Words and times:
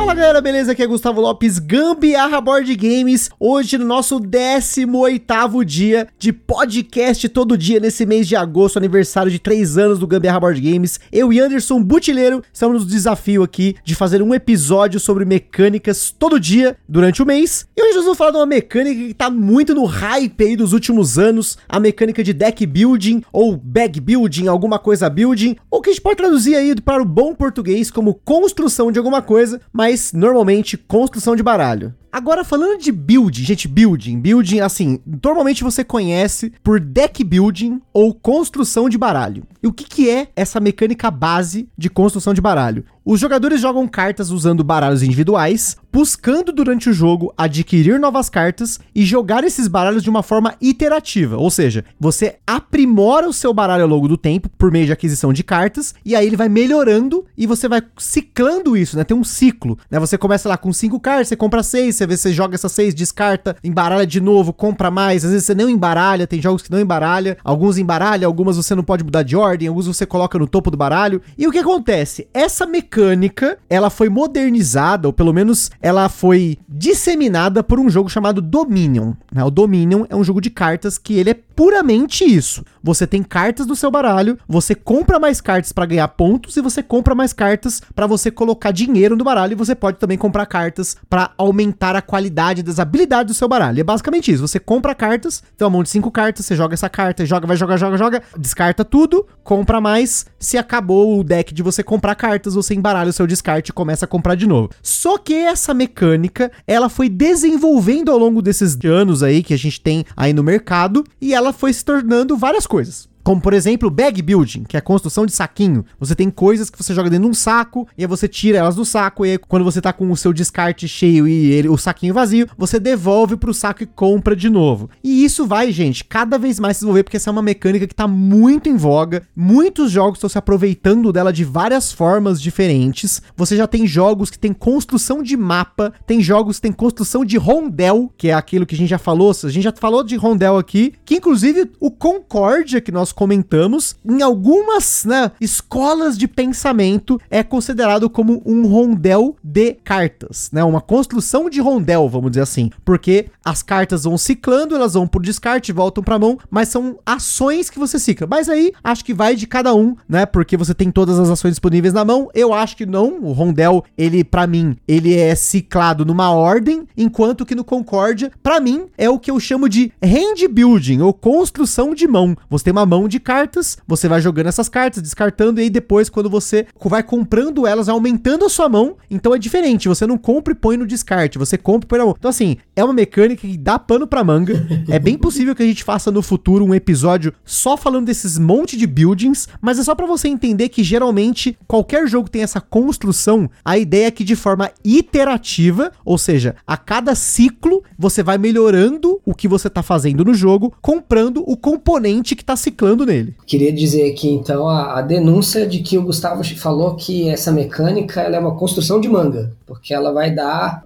Fala 0.00 0.14
galera, 0.14 0.40
beleza? 0.40 0.72
Aqui 0.72 0.82
é 0.82 0.86
Gustavo 0.86 1.20
Lopes, 1.20 1.58
Gambiarra 1.58 2.40
Board 2.40 2.74
Games. 2.74 3.28
Hoje 3.38 3.76
no 3.76 3.84
nosso 3.84 4.18
18º 4.18 5.62
dia 5.62 6.08
de 6.18 6.32
podcast 6.32 7.28
todo 7.28 7.56
dia 7.56 7.78
nesse 7.78 8.06
mês 8.06 8.26
de 8.26 8.34
agosto, 8.34 8.78
aniversário 8.78 9.30
de 9.30 9.38
3 9.38 9.76
anos 9.76 9.98
do 9.98 10.06
Gambiarra 10.06 10.40
Board 10.40 10.58
Games. 10.58 10.98
Eu 11.12 11.30
e 11.30 11.38
Anderson 11.38 11.82
Butileiro 11.82 12.42
estamos 12.50 12.82
no 12.82 12.88
desafio 12.88 13.42
aqui 13.42 13.76
de 13.84 13.94
fazer 13.94 14.22
um 14.22 14.34
episódio 14.34 14.98
sobre 14.98 15.26
mecânicas 15.26 16.10
todo 16.10 16.40
dia 16.40 16.78
durante 16.88 17.22
o 17.22 17.26
mês. 17.26 17.66
E 17.76 17.82
hoje 17.82 17.96
nós 17.96 18.04
vamos 18.04 18.18
falar 18.18 18.30
de 18.30 18.38
uma 18.38 18.46
mecânica 18.46 19.06
que 19.06 19.14
tá 19.14 19.28
muito 19.28 19.74
no 19.74 19.84
hype 19.84 20.42
aí 20.42 20.56
dos 20.56 20.72
últimos 20.72 21.18
anos, 21.18 21.58
a 21.68 21.78
mecânica 21.78 22.24
de 22.24 22.32
deck 22.32 22.64
building 22.64 23.22
ou 23.30 23.54
bag 23.54 24.00
building, 24.00 24.48
alguma 24.48 24.78
coisa 24.78 25.10
building, 25.10 25.56
ou 25.70 25.82
que 25.82 25.90
a 25.90 25.92
gente 25.92 26.02
pode 26.02 26.16
traduzir 26.16 26.56
aí 26.56 26.74
para 26.80 27.02
o 27.02 27.06
bom 27.06 27.34
português 27.34 27.90
como 27.90 28.14
construção 28.14 28.90
de 28.90 28.98
alguma 28.98 29.20
coisa, 29.20 29.60
mas 29.70 29.89
normalmente 30.12 30.76
construção 30.76 31.34
de 31.36 31.42
baralho. 31.42 31.94
Agora, 32.12 32.44
falando 32.44 32.78
de 32.78 32.90
build, 32.90 33.44
gente, 33.44 33.68
building, 33.68 34.18
building, 34.18 34.60
assim, 34.60 34.98
normalmente 35.06 35.62
você 35.62 35.84
conhece 35.84 36.52
por 36.62 36.80
deck 36.80 37.22
building 37.22 37.80
ou 37.92 38.12
construção 38.12 38.88
de 38.88 38.98
baralho. 38.98 39.44
E 39.62 39.66
o 39.66 39.72
que, 39.72 39.84
que 39.84 40.10
é 40.10 40.28
essa 40.34 40.58
mecânica 40.58 41.10
base 41.10 41.68
de 41.76 41.88
construção 41.88 42.34
de 42.34 42.40
baralho? 42.40 42.84
Os 43.04 43.18
jogadores 43.18 43.60
jogam 43.60 43.88
cartas 43.88 44.30
usando 44.30 44.62
baralhos 44.62 45.02
individuais, 45.02 45.76
buscando 45.92 46.52
durante 46.52 46.88
o 46.88 46.92
jogo 46.92 47.32
adquirir 47.36 47.98
novas 47.98 48.28
cartas 48.28 48.78
e 48.94 49.04
jogar 49.04 49.42
esses 49.42 49.66
baralhos 49.66 50.02
de 50.02 50.10
uma 50.10 50.22
forma 50.22 50.54
iterativa, 50.60 51.36
ou 51.36 51.50
seja, 51.50 51.84
você 51.98 52.38
aprimora 52.46 53.28
o 53.28 53.32
seu 53.32 53.52
baralho 53.52 53.82
ao 53.82 53.88
longo 53.88 54.06
do 54.06 54.16
tempo 54.16 54.48
por 54.50 54.70
meio 54.70 54.86
de 54.86 54.92
aquisição 54.92 55.32
de 55.32 55.42
cartas 55.42 55.94
e 56.04 56.14
aí 56.14 56.26
ele 56.26 56.36
vai 56.36 56.48
melhorando 56.48 57.24
e 57.36 57.46
você 57.46 57.68
vai 57.68 57.82
ciclando 57.98 58.76
isso, 58.76 58.96
né? 58.96 59.02
Tem 59.02 59.16
um 59.16 59.24
ciclo, 59.24 59.78
né? 59.90 59.98
Você 59.98 60.16
começa 60.16 60.48
lá 60.48 60.56
com 60.56 60.72
cinco 60.72 61.00
cartas, 61.00 61.28
você 61.28 61.36
compra 61.36 61.62
seis, 61.62 61.96
você 62.00 62.06
vê 62.06 62.16
você 62.16 62.32
joga 62.32 62.54
essas 62.54 62.72
seis, 62.72 62.94
descarta, 62.94 63.56
embaralha 63.62 64.06
de 64.06 64.20
novo, 64.20 64.52
compra 64.52 64.90
mais, 64.90 65.24
às 65.24 65.30
vezes 65.30 65.46
você 65.46 65.54
não 65.54 65.68
embaralha, 65.68 66.26
tem 66.26 66.40
jogos 66.40 66.62
que 66.62 66.70
não 66.70 66.80
embaralha, 66.80 67.36
alguns 67.44 67.78
embaralha, 67.78 68.26
algumas 68.26 68.56
você 68.56 68.74
não 68.74 68.82
pode 68.82 69.04
mudar 69.04 69.22
de 69.22 69.36
ordem, 69.36 69.68
alguns 69.68 69.86
você 69.86 70.06
coloca 70.06 70.38
no 70.38 70.46
topo 70.46 70.70
do 70.70 70.76
baralho. 70.76 71.20
E 71.36 71.46
o 71.46 71.52
que 71.52 71.58
acontece? 71.58 72.28
Essa 72.32 72.66
mecânica, 72.66 73.58
ela 73.68 73.90
foi 73.90 74.08
modernizada, 74.08 75.08
ou 75.08 75.12
pelo 75.12 75.32
menos 75.32 75.70
ela 75.82 76.08
foi 76.08 76.58
disseminada 76.68 77.62
por 77.62 77.78
um 77.78 77.90
jogo 77.90 78.08
chamado 78.08 78.40
Dominion. 78.40 79.12
Né? 79.32 79.44
O 79.44 79.50
Dominion 79.50 80.04
é 80.08 80.16
um 80.16 80.24
jogo 80.24 80.40
de 80.40 80.50
cartas 80.50 80.96
que 80.96 81.14
ele 81.14 81.30
é 81.30 81.34
puramente 81.34 82.24
isso. 82.24 82.64
Você 82.82 83.06
tem 83.06 83.22
cartas 83.22 83.66
no 83.66 83.76
seu 83.76 83.90
baralho, 83.90 84.38
você 84.48 84.74
compra 84.74 85.18
mais 85.18 85.40
cartas 85.40 85.72
para 85.72 85.86
ganhar 85.86 86.08
pontos 86.08 86.56
e 86.56 86.60
você 86.60 86.82
compra 86.82 87.14
mais 87.14 87.32
cartas 87.32 87.82
para 87.94 88.06
você 88.06 88.30
colocar 88.30 88.70
dinheiro 88.70 89.16
no 89.16 89.24
baralho 89.24 89.52
e 89.52 89.56
você 89.56 89.74
pode 89.74 89.98
também 89.98 90.16
comprar 90.16 90.46
cartas 90.46 90.96
para 91.08 91.30
aumentar 91.36 91.94
a 91.94 92.02
qualidade 92.02 92.62
das 92.62 92.78
habilidades 92.78 93.34
do 93.34 93.38
seu 93.38 93.48
baralho. 93.48 93.80
É 93.80 93.84
basicamente 93.84 94.32
isso. 94.32 94.46
Você 94.46 94.58
compra 94.58 94.94
cartas, 94.94 95.42
tem 95.56 95.64
uma 95.64 95.70
mão 95.70 95.82
de 95.82 95.90
cinco 95.90 96.10
cartas, 96.10 96.46
você 96.46 96.56
joga 96.56 96.74
essa 96.74 96.88
carta, 96.88 97.26
joga, 97.26 97.46
vai 97.46 97.56
jogar, 97.56 97.76
joga, 97.76 97.96
joga, 97.96 98.22
descarta 98.38 98.84
tudo, 98.84 99.26
compra 99.44 99.80
mais. 99.80 100.26
Se 100.38 100.56
acabou 100.56 101.18
o 101.18 101.24
deck 101.24 101.52
de 101.52 101.62
você 101.62 101.82
comprar 101.82 102.14
cartas, 102.14 102.54
você 102.54 102.74
embaralha 102.74 103.10
o 103.10 103.12
seu 103.12 103.26
descarte 103.26 103.70
e 103.70 103.74
começa 103.74 104.04
a 104.06 104.08
comprar 104.08 104.34
de 104.34 104.46
novo. 104.46 104.70
Só 104.82 105.18
que 105.18 105.34
essa 105.34 105.74
mecânica, 105.74 106.50
ela 106.66 106.88
foi 106.88 107.08
desenvolvendo 107.08 108.10
ao 108.10 108.18
longo 108.18 108.40
desses 108.40 108.78
anos 108.84 109.22
aí 109.22 109.42
que 109.42 109.52
a 109.52 109.58
gente 109.58 109.80
tem 109.80 110.04
aí 110.16 110.32
no 110.32 110.42
mercado 110.42 111.04
e 111.20 111.34
ela 111.34 111.52
foi 111.52 111.72
se 111.72 111.84
tornando 111.84 112.36
várias 112.36 112.66
coisas. 112.70 113.09
Como, 113.22 113.40
por 113.40 113.52
exemplo, 113.52 113.90
bag 113.90 114.20
building, 114.22 114.64
que 114.64 114.76
é 114.76 114.78
a 114.78 114.82
construção 114.82 115.26
de 115.26 115.32
saquinho. 115.32 115.84
Você 115.98 116.14
tem 116.14 116.30
coisas 116.30 116.70
que 116.70 116.82
você 116.82 116.94
joga 116.94 117.10
dentro 117.10 117.24
de 117.24 117.30
um 117.30 117.34
saco, 117.34 117.86
e 117.96 118.02
aí 118.02 118.08
você 118.08 118.26
tira 118.26 118.58
elas 118.58 118.74
do 118.74 118.84
saco, 118.84 119.24
e 119.24 119.32
aí 119.32 119.38
quando 119.38 119.64
você 119.64 119.80
tá 119.80 119.92
com 119.92 120.10
o 120.10 120.16
seu 120.16 120.32
descarte 120.32 120.88
cheio 120.88 121.28
e 121.28 121.50
ele, 121.52 121.68
o 121.68 121.76
saquinho 121.76 122.14
vazio, 122.14 122.48
você 122.56 122.78
devolve 122.78 123.36
pro 123.36 123.54
saco 123.54 123.82
e 123.82 123.86
compra 123.86 124.34
de 124.34 124.48
novo. 124.48 124.90
E 125.02 125.24
isso 125.24 125.46
vai, 125.46 125.70
gente, 125.72 126.04
cada 126.04 126.38
vez 126.38 126.58
mais 126.58 126.76
se 126.76 126.80
desenvolver, 126.80 127.04
porque 127.04 127.16
essa 127.16 127.30
é 127.30 127.32
uma 127.32 127.42
mecânica 127.42 127.86
que 127.86 127.94
tá 127.94 128.08
muito 128.08 128.68
em 128.68 128.76
voga. 128.76 129.22
Muitos 129.36 129.90
jogos 129.90 130.18
estão 130.18 130.30
se 130.30 130.38
aproveitando 130.38 131.12
dela 131.12 131.32
de 131.32 131.44
várias 131.44 131.92
formas 131.92 132.40
diferentes. 132.40 133.22
Você 133.36 133.56
já 133.56 133.66
tem 133.66 133.86
jogos 133.86 134.30
que 134.30 134.38
tem 134.38 134.52
construção 134.52 135.22
de 135.22 135.36
mapa, 135.36 135.92
tem 136.06 136.20
jogos 136.22 136.56
que 136.56 136.62
tem 136.62 136.72
construção 136.72 137.24
de 137.24 137.36
rondel, 137.36 138.12
que 138.16 138.28
é 138.28 138.34
aquilo 138.34 138.66
que 138.66 138.74
a 138.74 138.78
gente 138.78 138.90
já 138.90 138.98
falou. 138.98 139.30
A 139.30 139.48
gente 139.48 139.64
já 139.64 139.72
falou 139.72 140.02
de 140.02 140.16
rondel 140.16 140.56
aqui, 140.56 140.94
que 141.04 141.16
inclusive 141.16 141.70
o 141.78 141.90
Concórdia, 141.90 142.80
que 142.80 142.90
nós 142.92 143.09
nós 143.10 143.12
comentamos, 143.12 143.96
em 144.04 144.22
algumas 144.22 145.04
né, 145.04 145.32
escolas 145.40 146.16
de 146.16 146.28
pensamento 146.28 147.20
é 147.30 147.42
considerado 147.42 148.08
como 148.08 148.40
um 148.46 148.66
rondel 148.66 149.36
de 149.42 149.74
cartas, 149.74 150.50
né? 150.52 150.62
Uma 150.62 150.80
construção 150.80 151.50
de 151.50 151.60
rondel, 151.60 152.08
vamos 152.08 152.30
dizer 152.30 152.42
assim, 152.42 152.70
porque 152.84 153.26
as 153.44 153.62
cartas 153.62 154.04
vão 154.04 154.16
ciclando, 154.16 154.74
elas 154.74 154.94
vão 154.94 155.06
por 155.06 155.22
descarte, 155.22 155.72
voltam 155.72 156.02
para 156.02 156.18
mão, 156.18 156.38
mas 156.50 156.68
são 156.68 156.98
ações 157.04 157.68
que 157.68 157.78
você 157.78 157.98
cicla. 157.98 158.26
Mas 158.28 158.48
aí 158.48 158.72
acho 158.82 159.04
que 159.04 159.14
vai 159.14 159.34
de 159.34 159.46
cada 159.46 159.74
um, 159.74 159.96
né? 160.08 160.24
Porque 160.24 160.56
você 160.56 160.74
tem 160.74 160.90
todas 160.90 161.18
as 161.18 161.30
ações 161.30 161.52
disponíveis 161.52 161.92
na 161.92 162.04
mão. 162.04 162.28
Eu 162.34 162.52
acho 162.54 162.76
que 162.76 162.86
não, 162.86 163.18
o 163.22 163.32
rondel, 163.32 163.84
ele 163.98 164.22
para 164.22 164.46
mim, 164.46 164.76
ele 164.86 165.14
é 165.14 165.34
ciclado 165.34 166.04
numa 166.04 166.30
ordem, 166.30 166.86
enquanto 166.96 167.44
que 167.44 167.54
no 167.54 167.64
Concórdia, 167.64 168.30
para 168.42 168.60
mim, 168.60 168.86
é 168.96 169.08
o 169.08 169.18
que 169.18 169.30
eu 169.30 169.40
chamo 169.40 169.68
de 169.68 169.92
hand 170.02 170.48
building 170.50 171.00
ou 171.00 171.12
construção 171.12 171.94
de 171.94 172.06
mão. 172.06 172.36
Você 172.48 172.64
tem 172.64 172.72
uma 172.72 172.86
mão 172.86 172.99
mão 173.00 173.08
de 173.08 173.18
cartas, 173.18 173.78
você 173.86 174.08
vai 174.08 174.20
jogando 174.20 174.46
essas 174.46 174.68
cartas, 174.68 175.02
descartando, 175.02 175.60
e 175.60 175.64
aí 175.64 175.70
depois, 175.70 176.10
quando 176.10 176.28
você 176.28 176.66
vai 176.84 177.02
comprando 177.02 177.66
elas, 177.66 177.88
aumentando 177.88 178.44
a 178.44 178.48
sua 178.48 178.68
mão, 178.68 178.96
então 179.10 179.34
é 179.34 179.38
diferente. 179.38 179.88
Você 179.88 180.06
não 180.06 180.18
compra 180.18 180.52
e 180.52 180.56
põe 180.56 180.76
no 180.76 180.86
descarte, 180.86 181.38
você 181.38 181.56
compra 181.56 181.86
e 181.86 181.88
põe 181.88 181.98
na 181.98 182.04
mão. 182.04 182.14
Então, 182.18 182.28
assim, 182.28 182.56
é 182.76 182.84
uma 182.84 182.92
mecânica 182.92 183.46
que 183.46 183.56
dá 183.56 183.78
pano 183.78 184.06
pra 184.06 184.24
manga. 184.24 184.66
é 184.88 184.98
bem 184.98 185.16
possível 185.18 185.54
que 185.54 185.62
a 185.62 185.66
gente 185.66 185.84
faça 185.84 186.10
no 186.10 186.22
futuro 186.22 186.64
um 186.64 186.74
episódio 186.74 187.32
só 187.44 187.76
falando 187.76 188.06
desses 188.06 188.38
monte 188.38 188.76
de 188.76 188.86
buildings, 188.86 189.48
mas 189.60 189.78
é 189.78 189.84
só 189.84 189.94
para 189.94 190.06
você 190.06 190.28
entender 190.28 190.68
que 190.68 190.82
geralmente 190.82 191.56
qualquer 191.66 192.06
jogo 192.08 192.28
tem 192.28 192.42
essa 192.42 192.60
construção, 192.60 193.50
a 193.64 193.78
ideia 193.78 194.06
é 194.06 194.10
que 194.10 194.24
de 194.24 194.36
forma 194.36 194.70
iterativa, 194.84 195.92
ou 196.04 196.18
seja, 196.18 196.56
a 196.66 196.76
cada 196.76 197.14
ciclo 197.14 197.82
você 197.98 198.22
vai 198.22 198.38
melhorando 198.38 199.20
o 199.24 199.34
que 199.34 199.48
você 199.48 199.70
tá 199.70 199.82
fazendo 199.82 200.24
no 200.24 200.34
jogo, 200.34 200.72
comprando 200.82 201.42
o 201.46 201.56
componente 201.56 202.34
que 202.34 202.44
tá 202.44 202.56
ciclando 202.56 202.89
nele. 202.96 203.34
Queria 203.46 203.72
dizer 203.72 204.10
aqui 204.10 204.28
então 204.28 204.68
a, 204.68 204.98
a, 204.98 205.02
denúncia 205.02 205.66
de 205.66 205.80
que 205.80 205.98
o 205.98 206.02
Gustavo 206.02 206.44
falou 206.56 206.94
que 206.94 207.28
essa 207.28 207.50
mecânica 207.52 208.22
é 208.22 208.38
uma 208.38 208.56
construção 208.56 209.00
de 209.00 209.08
manga, 209.08 209.52
porque 209.66 209.92
ela 209.94 210.12
vai 210.12 210.30
dar 210.30 210.84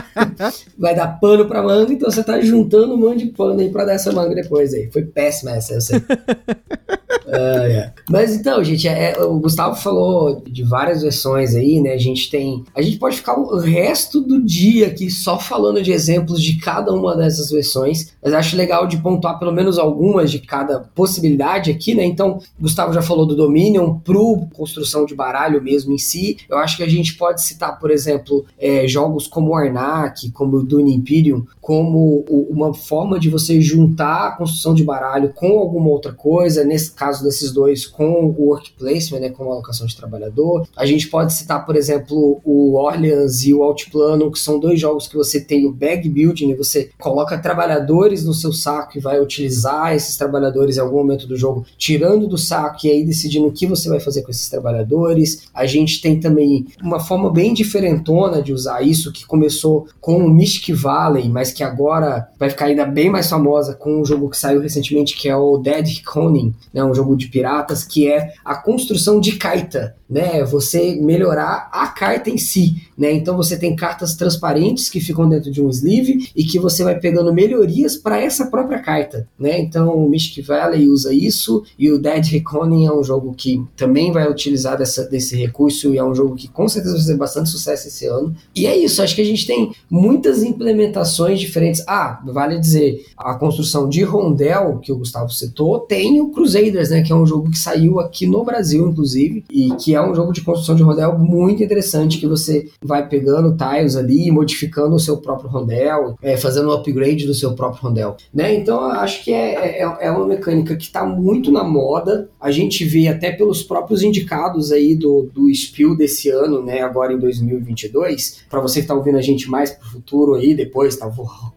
vai 0.78 0.94
dar 0.94 1.18
pano 1.20 1.46
para 1.46 1.62
manga, 1.62 1.92
então 1.92 2.10
você 2.10 2.22
tá 2.22 2.40
juntando 2.40 2.94
um 2.94 2.98
monte 2.98 3.26
de 3.26 3.32
pano 3.32 3.60
aí 3.60 3.68
para 3.68 3.84
dar 3.84 3.92
essa 3.94 4.12
manga 4.12 4.34
depois 4.34 4.72
aí. 4.74 4.90
Foi 4.90 5.02
péssima 5.02 5.52
essa, 5.52 5.74
eu 5.74 5.80
sei. 5.80 5.98
uh, 7.26 7.66
yeah. 7.66 7.92
Mas 8.08 8.34
então, 8.34 8.62
gente, 8.62 8.86
é, 8.88 9.12
é, 9.12 9.22
o 9.22 9.38
Gustavo 9.38 9.74
falou 9.76 10.42
de 10.46 10.62
várias 10.62 11.02
versões 11.02 11.54
aí, 11.54 11.80
né? 11.80 11.92
A 11.92 11.98
gente 11.98 12.30
tem. 12.30 12.64
A 12.74 12.80
gente 12.80 12.98
pode 12.98 13.16
ficar 13.16 13.38
o 13.38 13.58
resto 13.58 14.20
do 14.20 14.42
dia 14.42 14.86
aqui 14.88 15.10
só 15.10 15.38
falando 15.38 15.82
de 15.82 15.92
exemplos 15.92 16.42
de 16.42 16.58
cada 16.58 16.92
uma 16.92 17.16
dessas 17.16 17.50
versões, 17.50 18.12
mas 18.26 18.34
acho 18.34 18.56
legal 18.56 18.86
de 18.86 18.98
pontuar 18.98 19.38
pelo 19.38 19.52
menos 19.52 19.78
algumas 19.78 20.30
de 20.30 20.38
cada 20.38 20.80
possibilidade 20.94 21.70
aqui, 21.70 21.94
né? 21.94 22.04
Então, 22.04 22.38
Gustavo 22.60 22.92
já 22.92 23.00
falou 23.00 23.24
do 23.24 23.34
Dominion 23.34 23.98
pro 24.00 24.46
construção 24.52 25.06
de 25.06 25.14
baralho 25.14 25.62
mesmo 25.62 25.92
em 25.92 25.98
si. 25.98 26.36
Eu 26.48 26.58
acho 26.58 26.76
que 26.76 26.82
a 26.82 26.88
gente 26.88 27.14
pode 27.14 27.42
citar, 27.42 27.78
por 27.78 27.90
exemplo, 27.90 28.44
é, 28.58 28.86
jogos 28.86 29.26
como 29.26 29.52
o 29.52 29.56
Arnak, 29.56 30.30
como 30.32 30.58
o 30.58 30.62
Dune 30.62 30.94
Imperium, 30.94 31.46
como 31.60 32.24
uma 32.28 32.74
forma 32.74 33.18
de 33.18 33.30
você 33.30 33.60
juntar 33.60 34.28
a 34.28 34.32
construção 34.32 34.74
de 34.74 34.84
baralho 34.84 35.32
com 35.34 35.58
alguma 35.58 35.88
outra 35.88 36.12
coisa. 36.12 36.62
Nesse 36.62 36.92
caso, 36.92 37.06
caso 37.06 37.22
desses 37.22 37.52
dois 37.52 37.86
com 37.86 38.24
o 38.24 38.48
work 38.48 38.72
placement, 38.72 39.20
né, 39.20 39.30
com 39.30 39.44
a 39.44 39.54
alocação 39.54 39.86
de 39.86 39.96
trabalhador. 39.96 40.66
A 40.76 40.84
gente 40.84 41.08
pode 41.08 41.32
citar, 41.32 41.64
por 41.64 41.76
exemplo, 41.76 42.40
o 42.44 42.74
Orleans 42.74 43.44
e 43.44 43.54
o 43.54 43.62
Altiplano, 43.62 44.30
que 44.30 44.38
são 44.38 44.58
dois 44.58 44.80
jogos 44.80 45.06
que 45.06 45.16
você 45.16 45.40
tem 45.40 45.66
o 45.66 45.72
bag 45.72 46.08
building, 46.08 46.48
né, 46.48 46.54
você 46.54 46.90
coloca 46.98 47.38
trabalhadores 47.38 48.15
no 48.24 48.34
seu 48.34 48.52
saco 48.52 48.96
e 48.96 49.00
vai 49.00 49.20
utilizar 49.20 49.94
esses 49.94 50.16
trabalhadores 50.16 50.76
em 50.76 50.80
algum 50.80 50.96
momento 50.96 51.26
do 51.26 51.36
jogo, 51.36 51.64
tirando 51.76 52.26
do 52.26 52.38
saco 52.38 52.86
e 52.86 52.90
aí 52.90 53.04
decidindo 53.04 53.46
o 53.46 53.52
que 53.52 53.66
você 53.66 53.88
vai 53.88 54.00
fazer 54.00 54.22
com 54.22 54.30
esses 54.30 54.48
trabalhadores. 54.48 55.48
A 55.52 55.66
gente 55.66 56.00
tem 56.00 56.20
também 56.20 56.66
uma 56.82 57.00
forma 57.00 57.30
bem 57.30 57.52
diferentona 57.54 58.42
de 58.42 58.52
usar 58.52 58.82
isso, 58.82 59.12
que 59.12 59.26
começou 59.26 59.86
com 60.00 60.18
o 60.18 60.30
Mystic 60.30 60.74
Valley, 60.74 61.28
mas 61.28 61.52
que 61.52 61.62
agora 61.62 62.28
vai 62.38 62.50
ficar 62.50 62.66
ainda 62.66 62.84
bem 62.84 63.10
mais 63.10 63.28
famosa 63.28 63.74
com 63.74 64.00
um 64.00 64.04
jogo 64.04 64.30
que 64.30 64.38
saiu 64.38 64.60
recentemente, 64.60 65.16
que 65.16 65.28
é 65.28 65.36
o 65.36 65.58
Dead 65.58 65.86
Reckoning, 65.86 66.54
né, 66.72 66.84
um 66.84 66.94
jogo 66.94 67.16
de 67.16 67.28
piratas, 67.28 67.84
que 67.84 68.10
é 68.10 68.32
a 68.44 68.54
construção 68.54 69.20
de 69.20 69.32
carta, 69.32 69.96
né, 70.08 70.44
você 70.44 70.96
melhorar 71.00 71.68
a 71.72 71.88
carta 71.88 72.30
em 72.30 72.38
si, 72.38 72.82
né, 72.96 73.12
então 73.12 73.36
você 73.36 73.58
tem 73.58 73.74
cartas 73.74 74.14
transparentes 74.14 74.88
que 74.88 75.00
ficam 75.00 75.28
dentro 75.28 75.50
de 75.50 75.62
um 75.62 75.68
sleeve 75.70 76.30
e 76.34 76.44
que 76.44 76.58
você 76.58 76.84
vai 76.84 76.98
pegando 76.98 77.32
melhorias 77.32 77.96
para 78.06 78.22
essa 78.22 78.46
própria 78.46 78.78
carta, 78.78 79.28
né, 79.36 79.58
então 79.58 79.92
o 79.96 80.08
Mystic 80.08 80.46
Valley 80.46 80.86
usa 80.86 81.12
isso 81.12 81.64
e 81.76 81.90
o 81.90 81.98
Dead 81.98 82.24
Reckoning 82.24 82.86
é 82.86 82.92
um 82.92 83.02
jogo 83.02 83.34
que 83.34 83.60
também 83.76 84.12
vai 84.12 84.30
utilizar 84.30 84.78
dessa, 84.78 85.02
desse 85.08 85.34
recurso 85.34 85.92
e 85.92 85.98
é 85.98 86.04
um 86.04 86.14
jogo 86.14 86.36
que 86.36 86.46
com 86.46 86.68
certeza 86.68 86.94
vai 86.94 87.02
fazer 87.02 87.16
bastante 87.16 87.50
sucesso 87.50 87.88
esse 87.88 88.06
ano. 88.06 88.32
E 88.54 88.64
é 88.64 88.78
isso, 88.78 89.02
acho 89.02 89.16
que 89.16 89.22
a 89.22 89.24
gente 89.24 89.44
tem 89.44 89.72
muitas 89.90 90.44
implementações 90.44 91.40
diferentes. 91.40 91.82
Ah, 91.88 92.22
vale 92.24 92.60
dizer, 92.60 93.04
a 93.16 93.34
construção 93.34 93.88
de 93.88 94.04
Rondel, 94.04 94.78
que 94.78 94.92
o 94.92 94.98
Gustavo 94.98 95.30
citou, 95.30 95.80
tem 95.80 96.20
o 96.20 96.30
Crusaders, 96.30 96.90
né, 96.90 97.02
que 97.02 97.10
é 97.10 97.16
um 97.16 97.26
jogo 97.26 97.50
que 97.50 97.58
saiu 97.58 97.98
aqui 97.98 98.24
no 98.24 98.44
Brasil, 98.44 98.88
inclusive, 98.88 99.44
e 99.50 99.70
que 99.72 99.96
é 99.96 100.00
um 100.00 100.14
jogo 100.14 100.32
de 100.32 100.42
construção 100.42 100.76
de 100.76 100.84
Rondel 100.84 101.18
muito 101.18 101.60
interessante, 101.60 102.18
que 102.18 102.26
você 102.28 102.68
vai 102.80 103.08
pegando 103.08 103.56
tiles 103.56 103.96
ali, 103.96 104.30
modificando 104.30 104.94
o 104.94 105.00
seu 105.00 105.16
próprio 105.16 105.50
Rondel, 105.50 106.16
é, 106.22 106.36
fazendo 106.36 106.68
um 106.68 106.72
upgrade 106.72 107.26
do 107.26 107.34
seu 107.34 107.52
próprio 107.54 107.82
Rondel, 107.82 107.95
né? 108.32 108.54
Então, 108.54 108.80
acho 108.80 109.24
que 109.24 109.32
é, 109.32 109.80
é, 109.80 109.96
é 110.00 110.10
uma 110.10 110.26
mecânica 110.26 110.76
que 110.76 110.84
está 110.84 111.04
muito 111.04 111.50
na 111.50 111.64
moda, 111.64 112.28
a 112.40 112.50
gente 112.50 112.84
vê 112.84 113.08
até 113.08 113.32
pelos 113.32 113.62
próprios 113.62 114.02
indicados 114.02 114.72
aí 114.72 114.94
do, 114.94 115.28
do 115.32 115.52
Spiel 115.54 115.96
desse 115.96 116.28
ano, 116.28 116.62
né, 116.62 116.80
agora 116.80 117.12
em 117.12 117.18
2022, 117.18 118.44
para 118.48 118.60
você 118.60 118.80
que 118.80 118.84
está 118.84 118.94
ouvindo 118.94 119.18
a 119.18 119.22
gente 119.22 119.50
mais 119.50 119.70
pro 119.70 119.88
futuro 119.88 120.34
aí, 120.34 120.54
depois 120.54 120.96
tá 120.96 121.10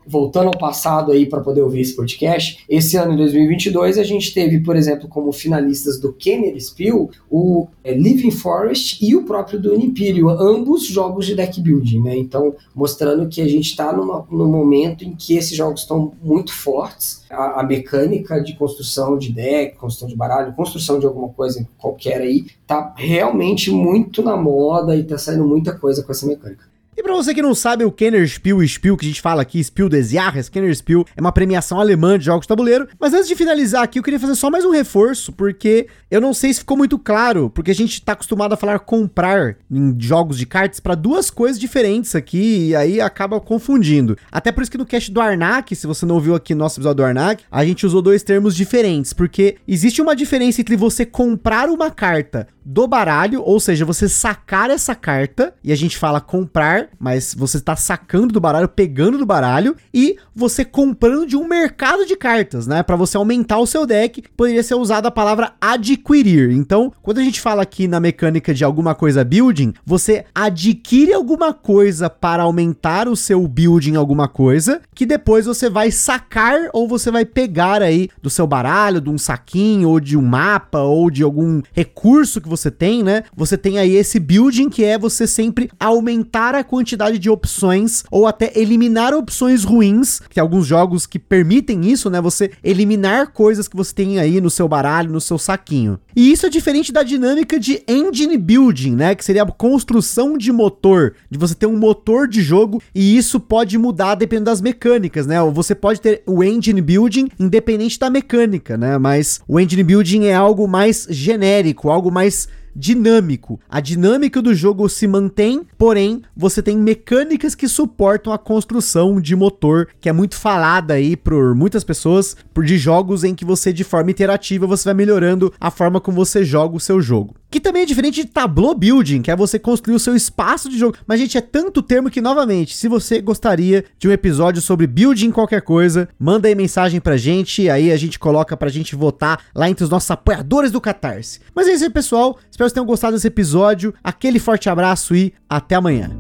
voltando 0.06 0.47
ao 0.47 0.57
passado 0.57 1.12
aí 1.12 1.25
para 1.25 1.41
poder 1.41 1.62
ouvir 1.62 1.81
esse 1.81 1.95
podcast, 1.95 2.63
esse 2.69 2.97
ano 2.97 3.13
em 3.13 3.18
2022 3.18 3.97
a 3.97 4.03
gente 4.03 4.33
teve, 4.33 4.59
por 4.59 4.75
exemplo, 4.75 5.07
como 5.07 5.31
finalistas 5.31 6.00
do 6.00 6.13
Kenner 6.13 6.59
Spiel, 6.59 7.09
o 7.30 7.68
é, 7.83 7.94
Living 7.94 8.31
Forest 8.31 9.03
e 9.06 9.15
o 9.15 9.24
próprio 9.24 9.59
do 9.59 9.75
Imperial, 9.75 10.30
ambos 10.30 10.88
jogos 10.88 11.25
de 11.25 11.35
deck 11.35 11.59
building, 11.62 12.01
né? 12.01 12.18
Então, 12.18 12.56
mostrando 12.74 13.27
que 13.27 13.42
a 13.42 13.47
gente 13.47 13.69
está 13.69 13.92
num 13.94 14.47
momento 14.47 15.03
em 15.03 15.15
que 15.15 15.35
esses 15.35 15.56
jogos 15.56 15.81
estão 15.81 16.13
muito 16.21 16.54
fortes, 16.54 17.24
a, 17.30 17.62
a, 17.62 17.63
mecânica 17.63 18.42
de 18.42 18.56
construção 18.56 19.18
de 19.18 19.31
deck, 19.31 19.77
construção 19.77 20.07
de 20.07 20.16
baralho, 20.16 20.54
construção 20.54 21.00
de 21.00 21.06
alguma 21.06 21.30
coisa 21.30 21.68
qualquer 21.77 22.21
aí, 22.21 22.48
tá 22.68 22.94
realmente 22.95 23.71
muito 23.71 24.21
na 24.21 24.36
moda 24.36 24.95
e 24.95 25.04
tá 25.04 25.18
saindo 25.18 25.45
muita 25.45 25.77
coisa 25.77 26.04
com 26.04 26.12
essa 26.12 26.25
mecânica. 26.25 26.66
E 26.97 27.03
pra 27.03 27.13
você 27.13 27.33
que 27.33 27.41
não 27.41 27.56
sabe, 27.56 27.86
o 27.86 27.91
Kenner 27.91 28.27
Spiel, 28.27 28.68
Spiel 28.68 28.97
que 28.97 29.06
a 29.06 29.07
gente 29.07 29.21
fala 29.21 29.41
aqui, 29.41 29.63
Spiel 29.63 29.88
des 29.88 30.09
Jahres, 30.09 30.50
Kenner 30.50 30.75
Spiel, 30.75 31.06
é 31.15 31.21
uma 31.21 31.31
premiação 31.31 31.80
alemã 31.80 32.19
de 32.19 32.25
jogos 32.25 32.41
de 32.41 32.50
tabuleiro. 32.50 32.88
Mas 33.00 33.13
antes 33.13 33.27
de 33.27 33.36
finalizar 33.36 33.83
aqui, 33.83 34.00
eu 34.00 34.03
queria 34.03 34.19
fazer 34.19 34.36
só 34.36 34.51
mais 34.51 34.65
um 34.65 34.71
reforço, 34.71 35.31
porque 35.31 35.88
eu 36.12 36.19
não 36.19 36.33
sei 36.33 36.53
se 36.53 36.59
ficou 36.59 36.75
muito 36.75 37.00
claro, 37.00 37.50
porque 37.50 37.71
a 37.71 37.75
gente 37.75 38.01
tá 38.01 38.12
acostumado 38.12 38.53
a 38.53 38.57
falar 38.57 38.80
comprar 38.80 39.56
em 39.71 39.95
jogos 39.97 40.38
de 40.38 40.45
cartas 40.45 40.80
para 40.80 40.94
duas 40.94 41.30
coisas 41.30 41.59
diferentes 41.59 42.15
aqui, 42.15 42.69
e 42.69 42.75
aí 42.75 43.00
acaba 43.00 43.39
confundindo. 43.39 44.18
Até 44.30 44.51
por 44.51 44.62
isso 44.62 44.71
que 44.71 44.77
no 44.77 44.85
cast 44.85 45.09
do 45.09 45.21
Arnak, 45.21 45.74
se 45.75 45.88
você 45.88 46.06
não 46.06 46.15
ouviu 46.15 46.35
aqui 46.35 46.53
nosso 46.53 46.80
episódio 46.80 46.97
do 46.97 47.06
Arnak, 47.06 47.44
a 47.50 47.63
gente 47.63 47.85
usou 47.85 48.01
dois 48.01 48.24
termos 48.24 48.56
diferentes, 48.56 49.13
porque 49.13 49.56
existe 49.68 50.01
uma 50.01 50.15
diferença 50.15 50.59
entre 50.59 50.75
você 50.75 51.06
comprar 51.06 51.69
uma 51.69 51.89
carta 51.89 52.47
do 52.65 52.88
baralho, 52.88 53.42
ou 53.42 53.59
seja, 53.59 53.83
você 53.83 54.07
sacar 54.07 54.69
essa 54.69 54.94
carta, 54.94 55.56
e 55.63 55.71
a 55.71 55.75
gente 55.75 55.97
fala 55.97 56.21
comprar, 56.21 56.78
mas 56.99 57.33
você 57.37 57.59
tá 57.59 57.75
sacando 57.75 58.33
do 58.33 58.39
baralho, 58.39 58.67
pegando 58.67 59.17
do 59.17 59.25
baralho, 59.25 59.75
e 59.93 60.17
você 60.35 60.63
comprando 60.63 61.25
de 61.25 61.35
um 61.35 61.47
mercado 61.47 62.05
de 62.05 62.15
cartas, 62.15 62.67
né? 62.67 62.81
Para 62.83 62.95
você 62.95 63.17
aumentar 63.17 63.59
o 63.59 63.67
seu 63.67 63.85
deck, 63.85 64.23
poderia 64.35 64.63
ser 64.63 64.75
usada 64.75 65.07
a 65.07 65.11
palavra 65.11 65.53
adquirir. 65.59 66.51
Então, 66.51 66.91
quando 67.01 67.19
a 67.19 67.23
gente 67.23 67.41
fala 67.41 67.61
aqui 67.61 67.87
na 67.87 67.99
mecânica 67.99 68.53
de 68.53 68.63
alguma 68.63 68.95
coisa 68.95 69.23
building, 69.23 69.73
você 69.85 70.25
adquire 70.33 71.13
alguma 71.13 71.53
coisa 71.53 72.09
para 72.09 72.43
aumentar 72.43 73.07
o 73.07 73.15
seu 73.15 73.47
building 73.47 73.95
alguma 73.95 74.27
coisa, 74.27 74.81
que 74.95 75.05
depois 75.05 75.45
você 75.45 75.69
vai 75.69 75.91
sacar 75.91 76.69
ou 76.73 76.87
você 76.87 77.11
vai 77.11 77.25
pegar 77.25 77.81
aí 77.81 78.09
do 78.21 78.29
seu 78.29 78.47
baralho, 78.47 79.01
de 79.01 79.09
um 79.09 79.17
saquinho, 79.17 79.89
ou 79.89 79.99
de 79.99 80.17
um 80.17 80.21
mapa, 80.21 80.79
ou 80.79 81.09
de 81.09 81.23
algum 81.23 81.61
recurso 81.73 82.41
que 82.41 82.49
você 82.49 82.71
tem, 82.71 83.03
né? 83.03 83.23
Você 83.35 83.57
tem 83.57 83.77
aí 83.77 83.95
esse 83.95 84.19
building 84.19 84.69
que 84.69 84.83
é 84.83 84.97
você 84.97 85.27
sempre 85.27 85.69
aumentar 85.79 86.55
a 86.55 86.63
quantidade 86.69 87.18
de 87.18 87.30
opções 87.30 88.04
ou 88.12 88.27
até 88.27 88.51
eliminar 88.56 89.13
opções 89.13 89.63
ruins, 89.63 90.21
que 90.30 90.39
alguns 90.39 90.68
jogos 90.68 91.07
que 91.07 91.18
permitem 91.18 91.89
isso, 91.89 92.10
né? 92.10 92.21
Você 92.21 92.51
eliminar 92.63 93.33
coisas 93.33 93.68
que 93.68 93.75
você 93.75 93.94
tem 93.94 94.19
aí 94.19 94.39
no 94.39 94.51
seu 94.51 94.68
baralho, 94.68 95.12
no 95.12 95.19
seu 95.19 95.39
saquinho. 95.39 96.00
E 96.16 96.31
isso 96.31 96.45
é 96.45 96.50
diferente 96.50 96.92
da 96.92 97.01
dinâmica 97.01 97.60
de 97.60 97.81
engine 97.88 98.38
building, 98.38 98.95
né? 98.95 99.16
Que 99.16 99.25
seria 99.25 99.42
a 99.42 99.51
construção 99.51 100.38
de 100.38 100.51
motor, 100.51 101.16
de 101.30 101.39
você 101.39 101.56
ter 101.56 101.66
um 101.66 101.77
motor 101.77 102.27
de 102.27 102.42
jogo 102.42 102.81
e 102.94 103.18
isso 103.18 103.39
pode 103.39 103.77
mudar 103.77 104.13
dependendo 104.13 104.45
das 104.45 104.62
mecânicas, 104.62 105.25
né? 105.25 105.42
Ou 105.42 105.51
você 105.51 105.74
pode 105.74 106.00
ter 106.00 106.21
o 106.27 106.44
engine 106.44 106.81
building 106.81 107.30
independente 107.39 107.98
da 107.98 108.10
mecânica, 108.10 108.77
né? 108.77 108.98
Mas 109.00 109.42
o 109.48 109.60
engine 109.60 109.83
building 109.83 110.25
é 110.25 110.36
algo 110.36 110.68
mais 110.68 111.07
genérico, 111.10 111.89
algo 111.89 112.12
mais 112.12 112.48
dinâmico. 112.75 113.60
A 113.69 113.80
dinâmica 113.80 114.42
do 114.42 114.54
jogo 114.54 114.88
se 114.89 115.07
mantém, 115.07 115.66
porém, 115.77 116.21
você 116.36 116.62
tem 116.62 116.77
mecânicas 116.77 117.56
que 117.56 117.68
suportam 117.68 118.31
a 118.31 118.38
construção 118.38 119.19
de 119.19 119.36
motor, 119.36 119.88
que 120.00 120.10
é 120.10 120.13
muito 120.13 120.36
falada 120.36 120.94
aí 120.94 121.16
por 121.16 121.56
muitas 121.56 121.83
pessoas, 121.83 122.36
por 122.54 122.66
de 122.66 122.77
jogos 122.77 123.24
em 123.24 123.36
que 123.36 123.45
você 123.45 123.74
de 123.74 123.83
forma 123.83 124.12
interativa 124.12 124.68
você 124.68 124.86
vai 124.86 124.94
melhorando 124.94 125.54
a 125.60 125.71
forma 125.71 126.00
como 126.00 126.18
você 126.18 126.44
joga 126.44 126.75
o 126.75 126.80
seu 126.80 127.01
jogo. 127.01 127.36
Que 127.49 127.59
também 127.59 127.83
é 127.83 127.85
diferente 127.85 128.21
de 128.21 128.27
tableau 128.27 128.75
building, 128.75 129.21
que 129.21 129.31
é 129.31 129.35
você 129.35 129.57
construir 129.57 129.95
o 129.95 129.99
seu 129.99 130.15
espaço 130.15 130.69
de 130.69 130.77
jogo. 130.77 130.95
Mas, 131.07 131.19
gente, 131.19 131.37
é 131.37 131.41
tanto 131.41 131.81
termo 131.81 132.09
que, 132.09 132.21
novamente, 132.21 132.75
se 132.75 132.87
você 132.87 133.21
gostaria 133.21 133.85
de 133.97 134.07
um 134.07 134.11
episódio 134.11 134.61
sobre 134.61 134.85
building 134.85 135.31
qualquer 135.31 135.61
coisa, 135.61 136.07
manda 136.19 136.47
aí 136.47 136.55
mensagem 136.55 136.99
pra 136.99 137.17
gente, 137.17 137.69
aí 137.69 137.91
a 137.91 137.97
gente 137.97 138.19
coloca 138.19 138.55
pra 138.55 138.69
gente 138.69 138.95
votar 138.95 139.43
lá 139.55 139.69
entre 139.69 139.83
os 139.83 139.89
nossos 139.89 140.11
apoiadores 140.11 140.71
do 140.71 140.81
Catarse. 140.81 141.39
Mas 141.55 141.67
é 141.67 141.73
isso 141.73 141.83
aí, 141.83 141.89
pessoal. 141.89 142.37
Espero 142.49 142.49
que 142.51 142.57
vocês 142.57 142.73
tenham 142.73 142.85
gostado 142.85 143.15
desse 143.15 143.27
episódio. 143.27 143.93
Aquele 144.03 144.39
forte 144.39 144.69
abraço 144.69 145.15
e 145.15 145.33
até 145.49 145.75
amanhã. 145.75 146.11